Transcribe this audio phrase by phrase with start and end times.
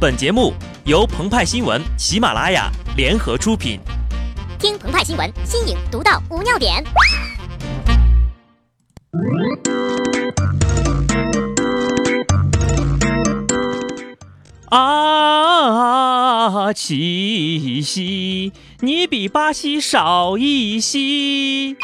[0.00, 0.54] 本节目
[0.86, 3.78] 由澎湃新闻、喜马拉雅联合出品。
[4.58, 6.82] 听澎湃新闻，新颖独到，无尿点。
[14.70, 21.76] 啊，七夕，你比巴西少一夕。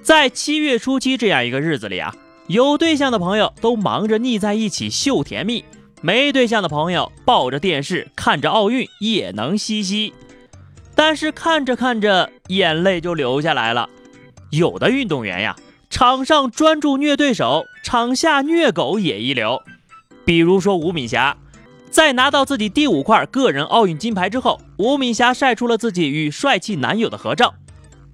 [0.00, 2.14] 在七月初七这样一个日子里啊，
[2.46, 5.64] 有对象的朋友都忙着腻在一起秀甜蜜，
[6.00, 10.14] 没对象的朋友抱着电视看着奥运也能嘻嘻。
[10.94, 13.88] 但是看着看着，眼泪就流下来了。
[14.50, 15.56] 有的运动员呀，
[15.88, 19.62] 场上专注虐对手，场下虐狗也一流。
[20.24, 21.36] 比如说吴敏霞。
[21.90, 27.52] 在拿到自己第五块个人奥运金牌之后，吴敏霞晒出了自己与帅气男友的合照。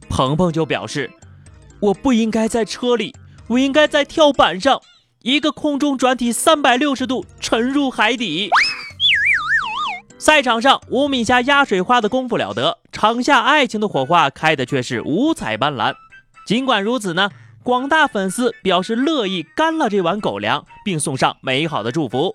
[0.09, 1.11] 鹏鹏就表示
[1.81, 3.15] ：“我不应该在车里，
[3.49, 4.81] 我应该在跳板上，
[5.27, 8.49] 一个空中转体三百六十度沉入海底。”
[10.19, 15.97] 赛场上，吴敏霞压水花的功夫了得，场下爱情的火花开的却是五彩斑斓。
[16.47, 17.31] 尽管如此呢，
[17.65, 22.33] 广大粉丝表示乐意干了这碗狗粮，并送上美好的祝福。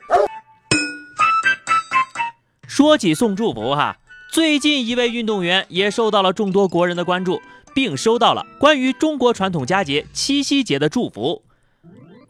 [2.68, 7.42] 说起送祝福哈，最近一位运动员也受到了众多国人的关注，
[7.74, 11.42] 并收到了关于中国传统佳节七夕节的祝福。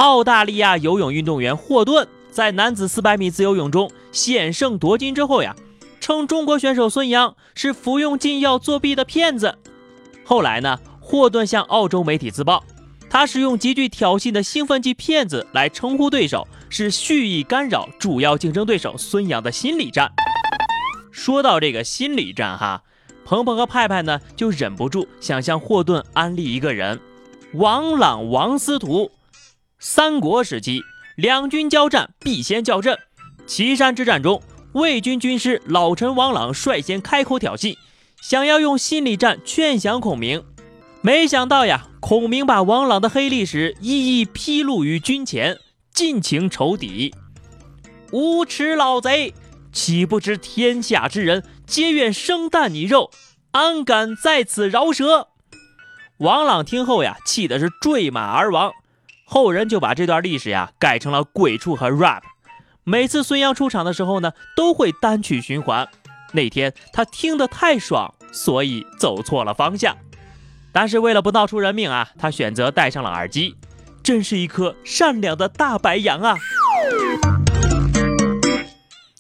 [0.02, 5.55] 澳大利亚游泳运动员霍顿在男子400米自由泳中险胜夺金之后呀，
[5.99, 9.59] 称中国选手孙杨是服用禁药作弊的骗子。
[10.23, 12.63] 后来呢，霍顿向澳洲媒体自曝，
[13.11, 20.11] 他使用极具挑衅的兴奋剂“骗子”来称呼对手，是蓄意干扰主要竞争对手孙杨的心理战。
[21.11, 22.81] 说到这个心理战哈，
[23.23, 26.99] 鹏鹏和派派呢就忍不住想向霍顿安利一个人——
[27.53, 29.11] 王朗、王司徒。
[29.83, 30.83] 三国时期，
[31.15, 32.99] 两军交战必先叫阵。
[33.47, 34.39] 岐山之战中，
[34.73, 37.75] 魏军军师老臣王朗率先开口挑衅，
[38.21, 40.43] 想要用心理战劝降孔明。
[41.02, 45.58] 没想到呀，孔明把王朗的黑历史一一披露于军前，
[45.91, 47.11] 尽情仇敌。
[48.11, 49.33] 无耻老贼！
[49.73, 53.09] 岂不知天下之人皆愿生啖你肉，
[53.49, 55.30] 安敢在此饶舌？
[56.20, 58.71] 王朗听后呀，气的是坠马而亡。
[59.33, 62.21] 后人就把这段历史呀改成了鬼畜和 rap。
[62.83, 65.87] 每次孙杨出场的时候呢，都会单曲循环。
[66.33, 69.95] 那天他听得太爽，所以走错了方向。
[70.73, 73.55] 但是为了不闹出人命啊，他选择戴上了耳机。
[74.03, 76.36] 真是一颗善良的大白羊啊！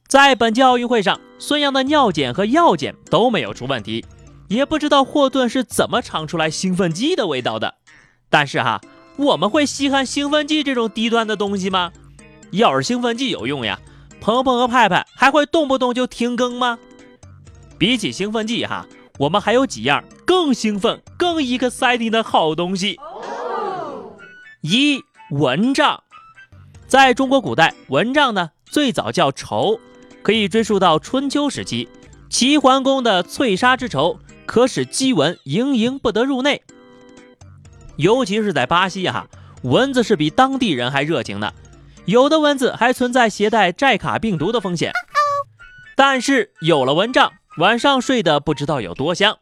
[0.09, 4.05] 在本届奥运会上，孙杨的尿检和药检都没有出问题，
[4.49, 7.75] 也不知道霍顿是怎么尝出来兴奋剂的味道的。
[8.29, 8.81] 但是哈，
[9.17, 11.91] 我们会稀罕兴奋剂这种低端的东西吗？
[12.51, 13.79] 要是兴奋剂有用呀，
[14.19, 16.79] 鹏鹏和派派还会动不动就停更吗？
[17.77, 18.85] 比起兴奋剂哈，
[19.19, 22.99] 我们还有几样更兴奋、更 exciting 的好东西。
[24.61, 25.01] 一
[25.31, 26.03] 蚊帐，
[26.87, 29.79] 在中国古代，蚊帐呢最早叫绸。
[30.23, 31.89] 可以追溯到春秋时期，
[32.29, 36.61] 齐桓公的翠纱之绸可使鸡蚊营营不得入内。
[37.97, 39.27] 尤其是在巴西哈，
[39.63, 41.53] 蚊子是比当地人还热情的，
[42.05, 44.91] 有的蚊子还存在携带寨卡病毒的风险。
[45.95, 49.37] 但是有了蚊帐，晚上睡得不知道有多香。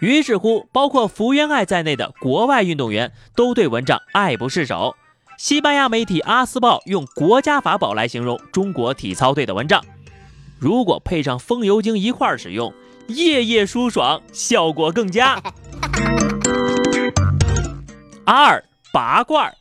[0.00, 4.94] 于是乎，包括福原爱在内的国外运动员都对蚊帐爱不释手。
[5.36, 9.84] 西班牙媒体《阿斯报》用“国家法宝”来形容中国体操队的蚊帐。
[10.58, 12.72] 如果配上风油精一块儿使用，
[13.08, 15.40] 夜夜舒爽，效果更佳。
[18.30, 18.62] 二
[18.92, 19.56] 拔罐，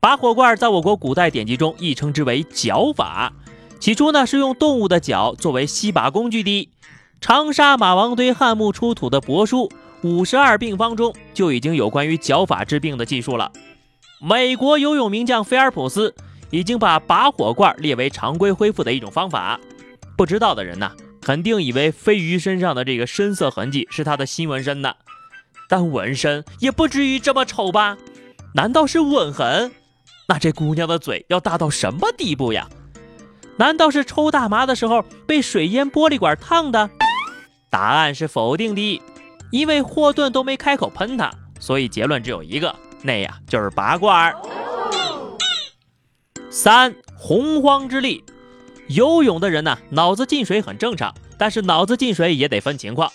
[0.00, 3.32] 拔火罐在我国古代典籍中亦称之为绞法。
[3.78, 6.68] 起初呢是用动物的脚作为吸拔工具的。
[7.20, 9.68] 长沙马王堆汉墓出土的帛书
[10.02, 13.52] 《五十二病方》中就已经有关于绞法治病的记述了。
[14.20, 16.12] 美国游泳名将菲尔普斯
[16.50, 19.60] 已经把拔火罐列为常规恢复的一种方法。
[20.16, 20.90] 不知道的人呢，
[21.22, 24.94] 肯定以为飞鱼身上的这个深色痕迹是他的新纹身呢，
[25.70, 27.96] 但纹身也不至于这么丑吧？
[28.54, 29.70] 难道是吻痕？
[30.28, 32.68] 那这姑娘的嘴要大到什么地步呀？
[33.56, 36.90] 难道是抽大麻的时候被水烟玻璃管烫的？
[37.70, 39.00] 答案是否定的，
[39.52, 41.30] 因为霍顿都没开口喷他，
[41.60, 44.36] 所以结论只有一个，那呀就是拔罐儿。
[46.50, 48.24] 三洪荒之力。
[48.88, 53.12] 游泳的人呢，脑子进水很正常，但是脑子进水也得分情况。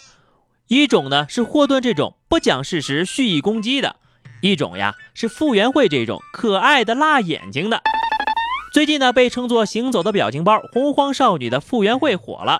[0.67, 3.95] 一种呢是霍顿这种不讲事实、蓄意攻击的；
[4.41, 7.81] 一种呀是傅园慧这种可爱的辣眼睛的。
[8.73, 12.59] 最近呢，被称作“行走的表情包”洪荒少女的傅园慧火了，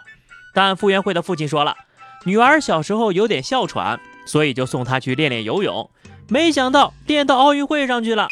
[0.53, 1.75] 但傅园慧的父亲说了，
[2.23, 5.89] 女儿小时候有点哮喘，所以就送她去练练游泳，
[6.29, 8.29] 没想到练到奥运会上去了。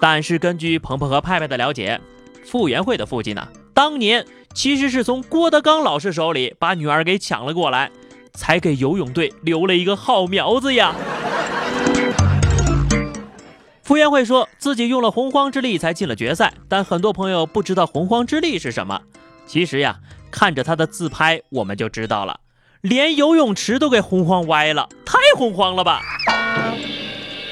[0.00, 2.00] 但是根据鹏鹏和派派的了解，
[2.46, 4.24] 傅园慧的父亲呢，当年
[4.54, 7.90] 其实是从郭德纲老师手里把女儿给抢了过来，
[8.34, 10.94] 才给游泳队留了一个好苗子呀。
[13.82, 19.02] 傅园慧说自己用了洪荒之力才进了决赛，但很多朋友不知道洪荒之力是什么。
[19.46, 19.98] 其实呀，
[20.30, 22.40] 看着他的自拍，我们就知道了，
[22.80, 26.00] 连游泳池都给洪荒歪了，太洪荒了吧！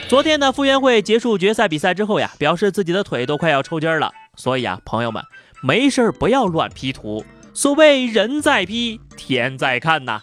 [0.09, 4.11] 昨天呢，傅园慧结束决赛比赛之后呀，表示自己的腿都快要抽筋了。
[4.37, 5.23] 所以啊，朋友们，
[5.63, 10.23] 没事不要乱 P 图，所谓人在 P，天在看呐。